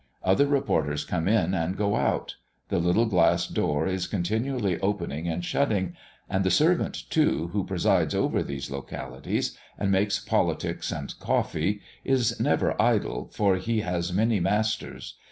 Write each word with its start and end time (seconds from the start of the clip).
Other 0.23 0.47
reporters 0.47 1.05
come 1.05 1.27
in 1.27 1.53
and 1.53 1.77
go 1.77 1.95
out; 1.95 2.35
the 2.69 2.79
little 2.79 3.05
glass 3.05 3.45
door 3.45 3.85
is 3.87 4.07
continually 4.07 4.79
opening 4.79 5.27
and 5.27 5.45
shutting; 5.45 5.95
and 6.27 6.43
the 6.43 6.49
servant, 6.49 7.03
too, 7.11 7.49
who 7.53 7.63
presides 7.63 8.15
over 8.15 8.41
these 8.41 8.71
localities, 8.71 9.55
and 9.77 9.91
makes 9.91 10.17
politics 10.17 10.91
and 10.91 11.13
coffee, 11.19 11.81
is 12.03 12.39
never 12.39 12.75
idle, 12.81 13.29
for 13.31 13.57
he 13.57 13.81
has 13.81 14.11
many 14.11 14.39
masters. 14.39 15.19